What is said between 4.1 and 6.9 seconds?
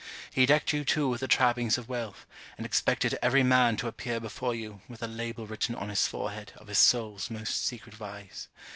before you, with a label written on his forehead, of his